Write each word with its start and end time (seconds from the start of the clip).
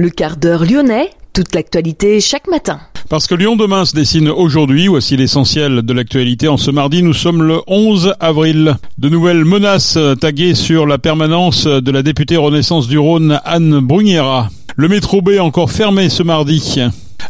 Le 0.00 0.08
quart 0.08 0.38
d'heure 0.38 0.64
lyonnais, 0.64 1.10
toute 1.34 1.54
l'actualité 1.54 2.22
chaque 2.22 2.48
matin. 2.48 2.80
Parce 3.10 3.26
que 3.26 3.34
Lyon 3.34 3.54
demain 3.54 3.84
se 3.84 3.94
dessine 3.94 4.30
aujourd'hui, 4.30 4.86
voici 4.86 5.14
l'essentiel 5.14 5.82
de 5.82 5.92
l'actualité. 5.92 6.48
En 6.48 6.56
ce 6.56 6.70
mardi, 6.70 7.02
nous 7.02 7.12
sommes 7.12 7.42
le 7.42 7.60
11 7.66 8.14
avril. 8.18 8.76
De 8.96 9.10
nouvelles 9.10 9.44
menaces 9.44 9.98
taguées 10.18 10.54
sur 10.54 10.86
la 10.86 10.96
permanence 10.96 11.66
de 11.66 11.90
la 11.90 12.02
députée 12.02 12.38
Renaissance 12.38 12.88
du 12.88 12.96
Rhône, 12.96 13.40
Anne 13.44 13.80
Bruniera. 13.80 14.48
Le 14.74 14.88
métro 14.88 15.20
B 15.20 15.32
encore 15.38 15.70
fermé 15.70 16.08
ce 16.08 16.22
mardi. 16.22 16.80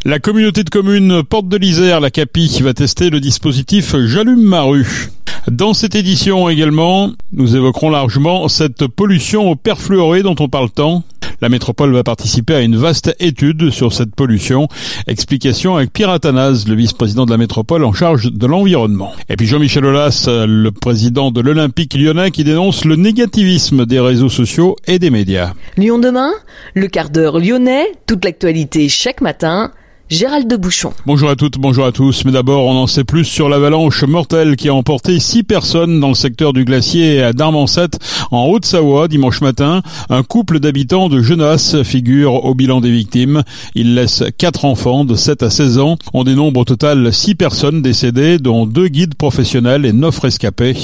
La 0.04 0.20
communauté 0.20 0.62
de 0.62 0.70
communes 0.70 1.24
Porte 1.24 1.48
de 1.48 1.56
l'Isère, 1.56 1.98
la 1.98 2.12
CAPI, 2.12 2.60
va 2.62 2.72
tester 2.72 3.10
le 3.10 3.18
dispositif 3.18 3.96
J'allume 4.06 4.44
ma 4.44 4.62
rue. 4.62 5.10
Dans 5.48 5.72
cette 5.72 5.94
édition 5.94 6.48
également, 6.48 7.12
nous 7.32 7.56
évoquerons 7.56 7.90
largement 7.90 8.46
cette 8.48 8.86
pollution 8.86 9.50
au 9.50 9.56
perfluoré 9.56 10.22
dont 10.22 10.34
on 10.38 10.48
parle 10.48 10.70
tant. 10.70 11.02
La 11.40 11.48
métropole 11.48 11.94
va 11.94 12.04
participer 12.04 12.54
à 12.54 12.60
une 12.60 12.76
vaste 12.76 13.16
étude 13.18 13.70
sur 13.70 13.94
cette 13.94 14.14
pollution. 14.14 14.68
Explication 15.06 15.76
avec 15.76 15.92
Pierre 15.92 16.10
Athanase, 16.10 16.68
le 16.68 16.74
vice-président 16.74 17.24
de 17.24 17.30
la 17.30 17.38
métropole 17.38 17.84
en 17.84 17.94
charge 17.94 18.30
de 18.30 18.46
l'environnement. 18.46 19.12
Et 19.30 19.36
puis 19.36 19.46
Jean-Michel 19.46 19.86
Aulas, 19.86 20.28
le 20.28 20.70
président 20.70 21.30
de 21.30 21.40
l'Olympique 21.40 21.94
lyonnais 21.94 22.30
qui 22.30 22.44
dénonce 22.44 22.84
le 22.84 22.96
négativisme 22.96 23.86
des 23.86 24.00
réseaux 24.00 24.28
sociaux 24.28 24.76
et 24.86 24.98
des 24.98 25.08
médias. 25.08 25.54
Lyon 25.78 25.98
demain, 25.98 26.32
le 26.74 26.88
quart 26.88 27.08
d'heure 27.08 27.38
lyonnais, 27.38 27.86
toute 28.06 28.26
l'actualité 28.26 28.90
chaque 28.90 29.22
matin 29.22 29.72
Gérald 30.10 30.48
de 30.48 30.56
Bouchon. 30.56 30.92
Bonjour 31.06 31.30
à 31.30 31.36
toutes, 31.36 31.58
bonjour 31.58 31.86
à 31.86 31.92
tous. 31.92 32.24
Mais 32.24 32.32
d'abord, 32.32 32.64
on 32.64 32.76
en 32.76 32.88
sait 32.88 33.04
plus 33.04 33.24
sur 33.24 33.48
l'avalanche 33.48 34.02
mortelle 34.02 34.56
qui 34.56 34.68
a 34.68 34.74
emporté 34.74 35.20
six 35.20 35.44
personnes 35.44 36.00
dans 36.00 36.08
le 36.08 36.14
secteur 36.14 36.52
du 36.52 36.64
glacier 36.64 37.22
à 37.22 37.32
Darmancet, 37.32 37.90
en 38.32 38.46
Haute-Savoie, 38.46 39.06
dimanche 39.06 39.40
matin. 39.40 39.82
Un 40.08 40.24
couple 40.24 40.58
d'habitants 40.58 41.08
de 41.08 41.22
Genasse 41.22 41.84
figure 41.84 42.44
au 42.44 42.56
bilan 42.56 42.80
des 42.80 42.90
victimes. 42.90 43.44
Il 43.76 43.94
laisse 43.94 44.24
quatre 44.36 44.64
enfants 44.64 45.04
de 45.04 45.14
7 45.14 45.44
à 45.44 45.50
16 45.50 45.78
ans. 45.78 45.96
On 46.12 46.24
dénombre 46.24 46.58
au 46.58 46.64
total 46.64 47.12
six 47.12 47.36
personnes 47.36 47.80
décédées, 47.80 48.38
dont 48.38 48.66
deux 48.66 48.88
guides 48.88 49.14
professionnels 49.14 49.86
et 49.86 49.92
neuf 49.92 50.18
rescapés. 50.18 50.74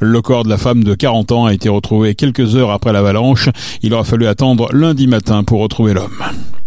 Le 0.00 0.22
corps 0.22 0.44
de 0.44 0.48
la 0.48 0.58
femme 0.58 0.84
de 0.84 0.94
40 0.94 1.32
ans 1.32 1.46
a 1.46 1.54
été 1.54 1.68
retrouvé 1.68 2.14
quelques 2.14 2.54
heures 2.54 2.70
après 2.70 2.92
l'avalanche. 2.92 3.48
Il 3.82 3.94
aura 3.94 4.04
fallu 4.04 4.28
attendre 4.28 4.68
lundi 4.72 5.08
matin 5.08 5.42
pour 5.42 5.60
retrouver 5.60 5.92
l'homme. 5.92 6.22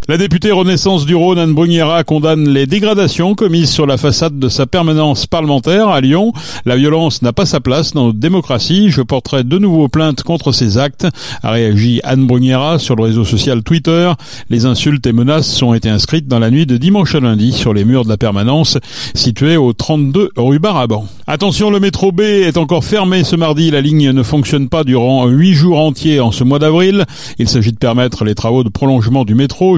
La 0.09 0.17
députée 0.17 0.51
Renaissance 0.51 1.05
du 1.05 1.15
Rhône, 1.15 1.39
Anne 1.39 1.53
Bruniera, 1.53 2.03
condamne 2.03 2.49
les 2.49 2.65
dégradations 2.65 3.35
commises 3.35 3.69
sur 3.69 3.85
la 3.85 3.95
façade 3.95 4.37
de 4.37 4.49
sa 4.49 4.65
permanence 4.65 5.27
parlementaire 5.27 5.87
à 5.87 6.01
Lyon. 6.01 6.33
La 6.65 6.75
violence 6.75 7.21
n'a 7.21 7.31
pas 7.31 7.45
sa 7.45 7.61
place 7.61 7.93
dans 7.93 8.07
notre 8.07 8.19
démocratie. 8.19 8.89
Je 8.89 9.01
porterai 9.01 9.45
de 9.45 9.57
nouveau 9.57 9.87
plainte 9.87 10.21
contre 10.23 10.51
ces 10.51 10.77
actes, 10.77 11.07
a 11.41 11.51
réagi 11.51 12.01
Anne 12.03 12.27
Bruniera 12.27 12.79
sur 12.79 12.97
le 12.97 13.03
réseau 13.03 13.23
social 13.23 13.63
Twitter. 13.63 14.11
Les 14.49 14.65
insultes 14.65 15.07
et 15.07 15.13
menaces 15.13 15.63
ont 15.63 15.73
été 15.73 15.87
inscrites 15.87 16.27
dans 16.27 16.39
la 16.39 16.51
nuit 16.51 16.65
de 16.65 16.75
dimanche 16.75 17.15
à 17.15 17.21
lundi 17.21 17.53
sur 17.53 17.73
les 17.73 17.85
murs 17.85 18.03
de 18.03 18.09
la 18.09 18.17
permanence 18.17 18.77
située 19.15 19.55
au 19.55 19.71
32 19.71 20.31
rue 20.35 20.59
Baraban. 20.59 21.05
Attention, 21.27 21.69
le 21.69 21.79
métro 21.79 22.11
B 22.11 22.19
est 22.19 22.57
encore 22.57 22.83
fermé 22.83 23.23
ce 23.23 23.37
mardi. 23.37 23.71
La 23.71 23.79
ligne 23.79 24.11
ne 24.11 24.23
fonctionne 24.23 24.67
pas 24.67 24.83
durant 24.83 25.27
huit 25.27 25.53
jours 25.53 25.79
entiers 25.79 26.19
en 26.19 26.33
ce 26.33 26.43
mois 26.43 26.59
d'avril. 26.59 27.05
Il 27.39 27.47
s'agit 27.47 27.71
de 27.71 27.77
permettre 27.77 28.25
les 28.25 28.35
travaux 28.35 28.65
de 28.65 28.69
prolongement 28.69 29.23
du 29.23 29.33
métro 29.33 29.77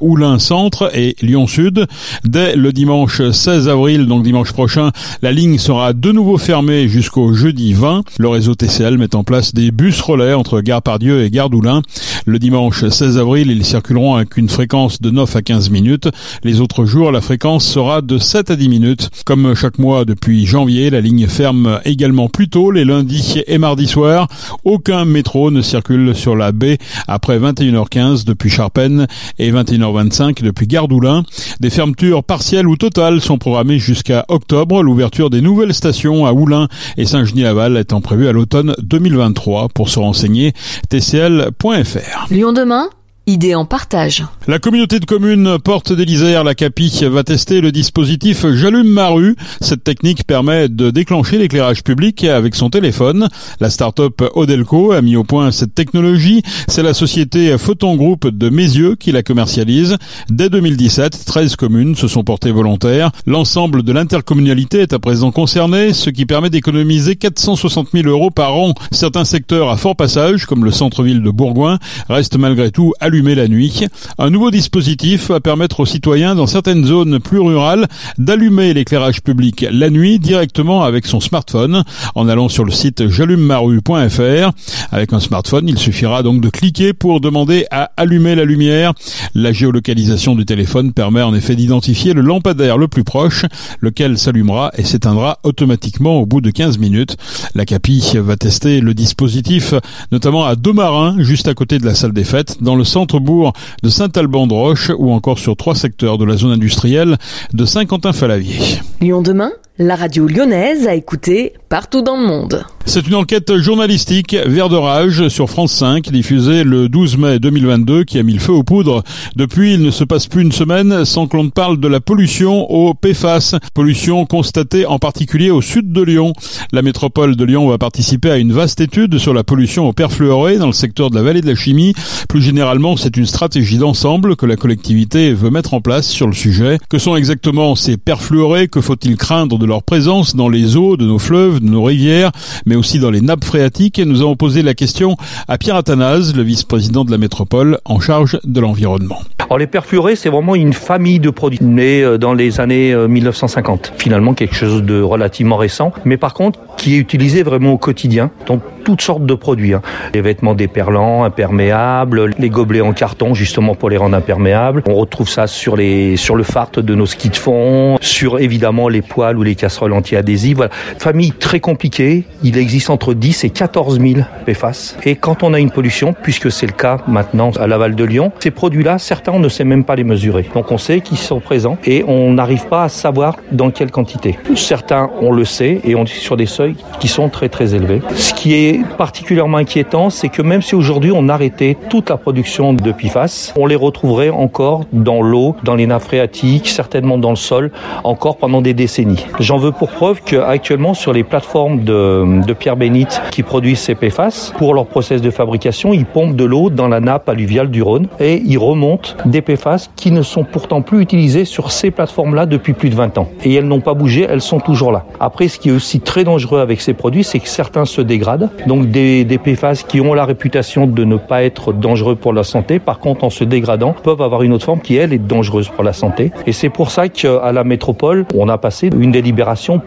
Oulin 0.00 0.38
Centre 0.38 0.90
et 0.94 1.16
Lyon 1.22 1.46
Sud. 1.46 1.86
Dès 2.24 2.56
le 2.56 2.72
dimanche 2.72 3.22
16 3.30 3.68
avril, 3.68 4.06
donc 4.06 4.22
dimanche 4.22 4.52
prochain, 4.52 4.90
la 5.22 5.32
ligne 5.32 5.58
sera 5.58 5.92
de 5.92 6.12
nouveau 6.12 6.38
fermée 6.38 6.88
jusqu'au 6.88 7.32
jeudi 7.32 7.72
20. 7.72 8.02
Le 8.18 8.28
réseau 8.28 8.54
TCL 8.54 8.98
met 8.98 9.14
en 9.14 9.24
place 9.24 9.54
des 9.54 9.70
bus 9.70 10.00
relais 10.00 10.34
entre 10.34 10.60
Gare 10.60 10.82
Pardieu 10.82 11.24
et 11.24 11.30
Gare 11.30 11.50
d'Oulin. 11.50 11.82
Le 12.26 12.38
dimanche 12.38 12.86
16 12.86 13.18
avril, 13.18 13.50
ils 13.50 13.64
circuleront 13.64 14.16
avec 14.16 14.36
une 14.36 14.48
fréquence 14.48 15.00
de 15.00 15.10
9 15.10 15.36
à 15.36 15.42
15 15.42 15.70
minutes. 15.70 16.08
Les 16.42 16.60
autres 16.60 16.84
jours, 16.84 17.12
la 17.12 17.20
fréquence 17.20 17.64
sera 17.64 18.02
de 18.02 18.18
7 18.18 18.50
à 18.50 18.56
10 18.56 18.68
minutes. 18.68 19.10
Comme 19.24 19.54
chaque 19.54 19.78
mois 19.78 20.04
depuis 20.04 20.46
janvier, 20.46 20.90
la 20.90 21.00
ligne 21.00 21.26
ferme 21.26 21.80
également 21.84 22.28
plus 22.28 22.48
tôt 22.48 22.70
les 22.70 22.84
lundis 22.84 23.42
et 23.46 23.58
mardis 23.58 23.86
soirs. 23.86 24.28
Aucun 24.64 25.04
métro 25.04 25.50
ne 25.50 25.62
circule 25.62 26.14
sur 26.14 26.34
la 26.36 26.52
baie 26.52 26.78
après 27.06 27.38
21h15 27.38 28.24
depuis 28.24 28.50
Charpennes 28.50 29.06
et 29.38 29.51
21h25 29.52 30.42
depuis 30.42 30.66
Gardoulin. 30.66 31.24
Des 31.60 31.70
fermetures 31.70 32.24
partielles 32.24 32.66
ou 32.66 32.76
totales 32.76 33.20
sont 33.20 33.38
programmées 33.38 33.78
jusqu'à 33.78 34.24
octobre. 34.28 34.82
L'ouverture 34.82 35.30
des 35.30 35.40
nouvelles 35.40 35.74
stations 35.74 36.26
à 36.26 36.32
Oulin 36.32 36.68
et 36.96 37.04
Saint-Genis-Laval 37.04 37.76
étant 37.76 38.00
prévue 38.00 38.28
à 38.28 38.32
l'automne 38.32 38.74
2023. 38.82 39.68
Pour 39.68 39.88
se 39.88 39.98
renseigner, 39.98 40.52
tcl.fr. 40.90 42.26
Lyon 42.30 42.52
demain? 42.52 42.88
Idée 43.28 43.54
en 43.54 43.64
partage. 43.64 44.24
La 44.48 44.58
communauté 44.58 44.98
de 44.98 45.04
communes 45.04 45.56
Porte 45.60 45.92
des 45.92 46.04
l'Isère, 46.04 46.42
la 46.42 46.56
CAPI, 46.56 47.04
va 47.04 47.22
tester 47.22 47.60
le 47.60 47.70
dispositif 47.70 48.44
J'allume 48.52 48.88
ma 48.88 49.10
rue. 49.10 49.36
Cette 49.60 49.84
technique 49.84 50.24
permet 50.24 50.68
de 50.68 50.90
déclencher 50.90 51.38
l'éclairage 51.38 51.84
public 51.84 52.24
avec 52.24 52.56
son 52.56 52.68
téléphone. 52.68 53.28
La 53.60 53.70
start-up 53.70 54.22
Odelco 54.34 54.90
a 54.90 55.02
mis 55.02 55.14
au 55.14 55.22
point 55.22 55.52
cette 55.52 55.72
technologie. 55.72 56.42
C'est 56.66 56.82
la 56.82 56.94
société 56.94 57.56
Photon 57.58 57.94
Group 57.94 58.26
de 58.26 58.48
Mézieux 58.48 58.96
qui 58.96 59.12
la 59.12 59.22
commercialise. 59.22 59.98
Dès 60.28 60.50
2017, 60.50 61.24
13 61.24 61.54
communes 61.54 61.94
se 61.94 62.08
sont 62.08 62.24
portées 62.24 62.50
volontaires. 62.50 63.12
L'ensemble 63.26 63.84
de 63.84 63.92
l'intercommunalité 63.92 64.80
est 64.80 64.94
à 64.94 64.98
présent 64.98 65.30
concerné, 65.30 65.92
ce 65.92 66.10
qui 66.10 66.26
permet 66.26 66.50
d'économiser 66.50 67.14
460 67.14 67.90
000 67.92 68.08
euros 68.08 68.32
par 68.32 68.56
an. 68.56 68.74
Certains 68.90 69.24
secteurs 69.24 69.70
à 69.70 69.76
fort 69.76 69.94
passage, 69.94 70.44
comme 70.44 70.64
le 70.64 70.72
centre-ville 70.72 71.22
de 71.22 71.30
Bourgoin, 71.30 71.78
restent 72.08 72.36
malgré 72.36 72.72
tout 72.72 72.94
la 73.20 73.46
nuit. 73.46 73.84
Un 74.16 74.30
nouveau 74.30 74.50
dispositif 74.50 75.28
va 75.28 75.40
permettre 75.40 75.80
aux 75.80 75.86
citoyens 75.86 76.34
dans 76.34 76.46
certaines 76.46 76.86
zones 76.86 77.20
plus 77.20 77.40
rurales 77.40 77.86
d'allumer 78.16 78.72
l'éclairage 78.72 79.20
public 79.20 79.66
la 79.70 79.90
nuit 79.90 80.18
directement 80.18 80.82
avec 80.82 81.04
son 81.04 81.20
smartphone 81.20 81.84
en 82.14 82.28
allant 82.28 82.48
sur 82.48 82.64
le 82.64 82.72
site 82.72 83.08
j'allumemarue.fr. 83.08 84.52
Avec 84.90 85.12
un 85.12 85.20
smartphone, 85.20 85.68
il 85.68 85.78
suffira 85.78 86.22
donc 86.22 86.40
de 86.40 86.48
cliquer 86.48 86.94
pour 86.94 87.20
demander 87.20 87.66
à 87.70 87.90
allumer 87.98 88.34
la 88.34 88.46
lumière. 88.46 88.94
La 89.34 89.52
géolocalisation 89.52 90.34
du 90.34 90.46
téléphone 90.46 90.94
permet 90.94 91.22
en 91.22 91.34
effet 91.34 91.54
d'identifier 91.54 92.14
le 92.14 92.22
lampadaire 92.22 92.78
le 92.78 92.88
plus 92.88 93.04
proche, 93.04 93.44
lequel 93.80 94.16
s'allumera 94.16 94.72
et 94.78 94.84
s'éteindra 94.84 95.38
automatiquement 95.42 96.18
au 96.18 96.24
bout 96.24 96.40
de 96.40 96.50
15 96.50 96.78
minutes. 96.78 97.16
La 97.54 97.66
CAPI 97.66 98.12
va 98.16 98.36
tester 98.36 98.80
le 98.80 98.94
dispositif 98.94 99.74
notamment 100.10 100.46
à 100.46 100.56
Domarin, 100.56 101.16
juste 101.18 101.46
à 101.48 101.54
côté 101.54 101.78
de 101.78 101.84
la 101.84 101.94
salle 101.94 102.12
des 102.12 102.24
fêtes, 102.24 102.62
dans 102.62 102.74
le 102.74 102.84
centre 102.84 103.01
centre-bourg 103.02 103.52
de 103.82 103.88
Saint-Alban-de-Roche 103.88 104.92
ou 104.96 105.10
encore 105.10 105.38
sur 105.40 105.56
trois 105.56 105.74
secteurs 105.74 106.18
de 106.18 106.24
la 106.24 106.36
zone 106.36 106.52
industrielle 106.52 107.16
de 107.52 107.64
Saint-Quentin-Falavier. 107.64 108.80
Lyon 109.00 109.22
demain, 109.22 109.50
la 109.78 109.96
radio 109.96 110.26
lyonnaise 110.26 110.86
a 110.86 110.94
écouté 110.94 111.54
partout 111.70 112.02
dans 112.02 112.18
le 112.18 112.26
monde. 112.26 112.64
C'est 112.84 113.06
une 113.06 113.14
enquête 113.14 113.56
journalistique 113.56 114.36
Vert 114.46 114.68
de 114.68 114.76
rage 114.76 115.28
sur 115.28 115.48
France 115.48 115.72
5 115.72 116.10
diffusée 116.10 116.62
le 116.62 116.88
12 116.88 117.16
mai 117.16 117.38
2022 117.38 118.04
qui 118.04 118.18
a 118.18 118.22
mis 118.22 118.34
le 118.34 118.40
feu 118.40 118.52
aux 118.52 118.64
poudres. 118.64 119.02
Depuis, 119.36 119.74
il 119.74 119.82
ne 119.82 119.90
se 119.90 120.04
passe 120.04 120.26
plus 120.26 120.42
une 120.42 120.52
semaine 120.52 121.06
sans 121.06 121.26
que 121.26 121.36
l'on 121.36 121.48
parle 121.48 121.80
de 121.80 121.88
la 121.88 122.00
pollution 122.00 122.70
au 122.70 122.92
PFAS, 122.92 123.56
pollution 123.72 124.26
constatée 124.26 124.84
en 124.84 124.98
particulier 124.98 125.50
au 125.50 125.62
sud 125.62 125.92
de 125.92 126.02
Lyon. 126.02 126.34
La 126.72 126.82
métropole 126.82 127.36
de 127.36 127.44
Lyon 127.44 127.68
va 127.68 127.78
participer 127.78 128.30
à 128.30 128.36
une 128.36 128.52
vaste 128.52 128.80
étude 128.80 129.16
sur 129.18 129.32
la 129.32 129.44
pollution 129.44 129.88
au 129.88 129.92
perfluoré 129.92 130.58
dans 130.58 130.66
le 130.66 130.72
secteur 130.72 131.08
de 131.08 131.14
la 131.14 131.22
vallée 131.22 131.40
de 131.40 131.46
la 131.46 131.54
chimie. 131.54 131.94
Plus 132.28 132.42
généralement, 132.42 132.96
c'est 132.96 133.16
une 133.16 133.26
stratégie 133.26 133.78
d'ensemble 133.78 134.36
que 134.36 134.44
la 134.44 134.56
collectivité 134.56 135.32
veut 135.32 135.50
mettre 135.50 135.72
en 135.72 135.80
place 135.80 136.08
sur 136.08 136.26
le 136.26 136.34
sujet. 136.34 136.78
Que 136.90 136.98
sont 136.98 137.16
exactement 137.16 137.74
ces 137.74 137.96
perfluorés? 137.96 138.68
Que 138.68 138.82
faut-il 138.82 139.16
craindre 139.16 139.61
de 139.62 139.66
leur 139.66 139.82
présence 139.84 140.34
dans 140.34 140.48
les 140.48 140.76
eaux 140.76 140.96
de 140.96 141.06
nos 141.06 141.20
fleuves, 141.20 141.60
de 141.60 141.66
nos 141.66 141.84
rivières 141.84 142.32
mais 142.66 142.74
aussi 142.74 142.98
dans 142.98 143.10
les 143.10 143.20
nappes 143.20 143.44
phréatiques. 143.44 143.98
Et 143.98 144.04
nous 144.04 144.20
avons 144.20 144.36
posé 144.36 144.62
la 144.62 144.74
question 144.74 145.16
à 145.48 145.56
Pierre 145.56 145.76
Athanase, 145.76 146.34
le 146.34 146.42
vice-président 146.42 147.04
de 147.04 147.10
la 147.10 147.18
métropole 147.18 147.78
en 147.84 148.00
charge 148.00 148.38
de 148.44 148.60
l'environnement. 148.60 149.20
Alors 149.38 149.58
les 149.58 149.66
perfluorés, 149.66 150.16
c'est 150.16 150.30
vraiment 150.30 150.54
une 150.54 150.72
famille 150.72 151.20
de 151.20 151.30
produits 151.30 151.62
nés 151.62 152.02
euh, 152.02 152.18
dans 152.18 152.34
les 152.34 152.60
années 152.60 152.94
1950. 152.94 153.92
Euh, 153.92 153.98
Finalement, 153.98 154.34
quelque 154.34 154.54
chose 154.54 154.82
de 154.82 155.00
relativement 155.00 155.56
récent, 155.56 155.92
mais 156.04 156.16
par 156.16 156.34
contre 156.34 156.58
qui 156.76 156.94
est 156.94 156.98
utilisé 156.98 157.42
vraiment 157.42 157.72
au 157.72 157.78
quotidien 157.78 158.30
dans 158.46 158.58
toutes 158.84 159.02
sortes 159.02 159.24
de 159.24 159.34
produits. 159.34 159.74
Hein. 159.74 159.82
Les 160.14 160.20
vêtements 160.20 160.54
déperlants, 160.54 161.22
imperméables, 161.24 162.30
les 162.38 162.50
gobelets 162.50 162.80
en 162.80 162.92
carton 162.92 163.34
justement 163.34 163.74
pour 163.74 163.90
les 163.90 163.96
rendre 163.96 164.16
imperméables. 164.16 164.82
On 164.88 164.94
retrouve 164.94 165.28
ça 165.28 165.46
sur 165.46 165.76
les 165.76 166.16
sur 166.16 166.34
le 166.34 166.42
fart 166.42 166.72
de 166.72 166.94
nos 166.94 167.06
skis 167.06 167.28
de 167.28 167.36
fond, 167.36 167.98
sur 168.00 168.40
évidemment 168.40 168.88
les 168.88 169.02
poêles 169.02 169.38
ou 169.38 169.42
les 169.42 169.51
casseroles 169.56 169.92
anti-adhésives. 169.92 170.56
Voilà. 170.56 170.72
Famille 170.98 171.32
très 171.32 171.60
compliquée. 171.60 172.24
Il 172.42 172.56
existe 172.56 172.90
entre 172.90 173.14
10 173.14 173.44
et 173.44 173.50
14 173.50 174.00
000 174.00 174.20
PFAS. 174.46 174.96
Et 175.04 175.16
quand 175.16 175.42
on 175.42 175.54
a 175.54 175.60
une 175.60 175.70
pollution, 175.70 176.14
puisque 176.14 176.50
c'est 176.50 176.66
le 176.66 176.72
cas 176.72 176.98
maintenant 177.06 177.50
à 177.60 177.66
Laval 177.66 177.94
de 177.94 178.04
Lyon, 178.04 178.32
ces 178.40 178.50
produits-là, 178.50 178.98
certains 178.98 179.32
on 179.32 179.38
ne 179.38 179.48
sait 179.48 179.64
même 179.64 179.84
pas 179.84 179.96
les 179.96 180.04
mesurer. 180.04 180.48
Donc 180.54 180.72
on 180.72 180.78
sait 180.78 181.00
qu'ils 181.00 181.18
sont 181.18 181.40
présents 181.40 181.76
et 181.84 182.04
on 182.06 182.32
n'arrive 182.32 182.66
pas 182.66 182.84
à 182.84 182.88
savoir 182.88 183.36
dans 183.50 183.70
quelle 183.70 183.90
quantité. 183.90 184.38
Certains 184.56 185.10
on 185.20 185.32
le 185.32 185.44
sait 185.44 185.80
et 185.84 185.94
on 185.94 186.04
est 186.04 186.06
sur 186.06 186.36
des 186.36 186.46
seuils 186.46 186.76
qui 187.00 187.08
sont 187.08 187.28
très 187.28 187.48
très 187.48 187.74
élevés. 187.74 188.00
Ce 188.14 188.32
qui 188.32 188.54
est 188.54 188.62
est 188.62 188.84
particulièrement 188.96 189.58
inquiétant, 189.58 190.10
c'est 190.10 190.28
que 190.28 190.42
même 190.42 190.62
si 190.62 190.74
aujourd'hui 190.74 191.12
on 191.14 191.28
arrêtait 191.28 191.76
toute 191.88 192.10
la 192.10 192.16
production 192.16 192.72
de 192.72 192.92
PFAS, 192.92 193.52
on 193.56 193.66
les 193.66 193.76
retrouverait 193.76 194.30
encore 194.30 194.84
dans 194.92 195.22
l'eau, 195.22 195.56
dans 195.64 195.74
les 195.74 195.86
nappes 195.86 196.02
phréatiques, 196.02 196.68
certainement 196.68 197.18
dans 197.18 197.30
le 197.30 197.36
sol, 197.36 197.70
encore 198.04 198.36
pendant 198.36 198.62
des 198.62 198.74
décennies. 198.74 199.26
J'en 199.42 199.58
veux 199.58 199.72
pour 199.72 199.90
preuve 199.90 200.20
qu'actuellement 200.24 200.94
sur 200.94 201.12
les 201.12 201.24
plateformes 201.24 201.82
de, 201.82 202.52
pierre 202.52 202.76
bénite 202.76 203.20
qui 203.32 203.42
produisent 203.42 203.80
ces 203.80 203.96
PFAS, 203.96 204.52
pour 204.56 204.72
leur 204.72 204.86
process 204.86 205.20
de 205.20 205.30
fabrication, 205.30 205.92
ils 205.92 206.04
pompent 206.04 206.36
de 206.36 206.44
l'eau 206.44 206.70
dans 206.70 206.86
la 206.86 207.00
nappe 207.00 207.28
alluviale 207.28 207.68
du 207.68 207.82
Rhône 207.82 208.06
et 208.20 208.40
ils 208.46 208.56
remontent 208.56 209.14
des 209.24 209.42
PFAS 209.42 209.88
qui 209.96 210.12
ne 210.12 210.22
sont 210.22 210.44
pourtant 210.44 210.80
plus 210.80 211.00
utilisés 211.02 211.44
sur 211.44 211.72
ces 211.72 211.90
plateformes-là 211.90 212.46
depuis 212.46 212.72
plus 212.72 212.88
de 212.88 212.94
20 212.94 213.18
ans. 213.18 213.30
Et 213.44 213.52
elles 213.54 213.66
n'ont 213.66 213.80
pas 213.80 213.94
bougé, 213.94 214.24
elles 214.30 214.40
sont 214.40 214.60
toujours 214.60 214.92
là. 214.92 215.06
Après, 215.18 215.48
ce 215.48 215.58
qui 215.58 215.70
est 215.70 215.72
aussi 215.72 215.98
très 215.98 216.22
dangereux 216.22 216.60
avec 216.60 216.80
ces 216.80 216.94
produits, 216.94 217.24
c'est 217.24 217.40
que 217.40 217.48
certains 217.48 217.84
se 217.84 218.00
dégradent. 218.00 218.48
Donc 218.68 218.92
des, 218.92 219.24
des 219.24 219.38
PFAS 219.38 219.82
qui 219.88 220.00
ont 220.00 220.14
la 220.14 220.24
réputation 220.24 220.86
de 220.86 221.02
ne 221.02 221.16
pas 221.16 221.42
être 221.42 221.72
dangereux 221.72 222.14
pour 222.14 222.32
la 222.32 222.44
santé, 222.44 222.78
par 222.78 223.00
contre 223.00 223.24
en 223.24 223.30
se 223.30 223.42
dégradant, 223.42 223.92
peuvent 224.04 224.22
avoir 224.22 224.44
une 224.44 224.52
autre 224.52 224.66
forme 224.66 224.82
qui, 224.82 224.94
elle, 224.94 225.12
est 225.12 225.18
dangereuse 225.18 225.68
pour 225.68 225.82
la 225.82 225.92
santé. 225.92 226.30
Et 226.46 226.52
c'est 226.52 226.70
pour 226.70 226.92
ça 226.92 227.08
qu'à 227.08 227.50
la 227.50 227.64
métropole, 227.64 228.24
on 228.36 228.48
a 228.48 228.56
passé 228.56 228.88
une 228.96 229.10
délibération 229.10 229.31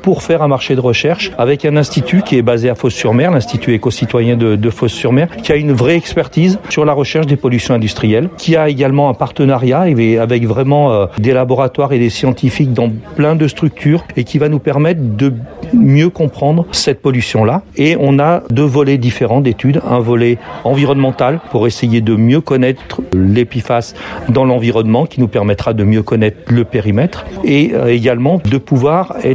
pour 0.02 0.24
faire 0.24 0.42
un 0.42 0.48
marché 0.48 0.76
de 0.76 0.80
recherche 0.80 1.32
avec 1.38 1.66
un 1.66 1.78
institut 1.78 2.22
qui 2.22 2.38
est 2.38 2.42
basé 2.42 2.70
à 2.70 2.76
Fos-sur-Mer, 2.76 3.32
l'Institut 3.32 3.74
éco-citoyen 3.74 4.36
de, 4.36 4.56
de 4.56 4.70
Fos-sur-Mer, 4.70 5.28
qui 5.44 5.52
a 5.52 5.56
une 5.56 5.72
vraie 5.72 5.96
expertise 5.96 6.60
sur 6.70 6.86
la 6.86 6.94
recherche 6.94 7.26
des 7.28 7.36
pollutions 7.36 7.74
industrielles, 7.74 8.30
qui 8.38 8.56
a 8.56 8.70
également 8.70 9.10
un 9.10 9.14
partenariat 9.14 9.82
avec 9.82 10.46
vraiment 10.46 10.92
euh, 10.92 11.06
des 11.18 11.34
laboratoires 11.34 11.94
et 11.94 12.00
des 12.00 12.10
scientifiques 12.10 12.74
dans 12.74 12.90
plein 13.16 13.36
de 13.36 13.48
structures 13.48 14.04
et 14.16 14.24
qui 14.24 14.38
va 14.38 14.50
nous 14.50 14.60
permettre 14.60 15.02
de 15.02 15.34
mieux 15.74 16.10
comprendre 16.10 16.66
cette 16.72 17.02
pollution-là. 17.02 17.64
Et 17.76 17.98
on 18.00 18.20
a 18.20 18.44
deux 18.50 18.64
volets 18.64 18.98
différents 18.98 19.42
d'études. 19.42 19.82
Un 19.90 20.00
volet 20.00 20.38
environnemental 20.64 21.40
pour 21.52 21.68
essayer 21.68 22.02
de 22.02 22.16
mieux 22.16 22.42
connaître 22.42 23.02
l'épiphace 23.14 23.96
dans 24.30 24.46
l'environnement 24.46 25.06
qui 25.06 25.20
nous 25.20 25.28
permettra 25.28 25.74
de 25.74 25.84
mieux 25.84 26.04
connaître 26.04 26.38
le 26.48 26.64
périmètre 26.64 27.26
et 27.44 27.72
euh, 27.74 27.88
également 27.88 28.42
de 28.44 28.58
pouvoir 28.58 29.16
être 29.24 29.35